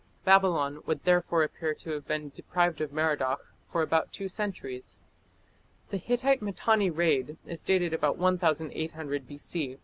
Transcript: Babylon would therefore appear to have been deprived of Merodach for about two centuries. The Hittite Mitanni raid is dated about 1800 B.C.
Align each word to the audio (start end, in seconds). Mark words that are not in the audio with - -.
Babylon 0.25 0.81
would 0.87 1.03
therefore 1.03 1.43
appear 1.43 1.75
to 1.75 1.91
have 1.91 2.07
been 2.07 2.29
deprived 2.33 2.81
of 2.81 2.91
Merodach 2.91 3.37
for 3.67 3.83
about 3.83 4.11
two 4.11 4.27
centuries. 4.27 4.97
The 5.91 5.97
Hittite 5.97 6.41
Mitanni 6.41 6.89
raid 6.89 7.37
is 7.45 7.61
dated 7.61 7.93
about 7.93 8.17
1800 8.17 9.27
B.C. 9.27 9.77